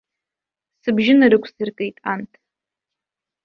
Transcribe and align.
Сыбжьы 0.81 1.13
нарықәсыргеит 1.19 1.97
анҭ. 2.11 2.31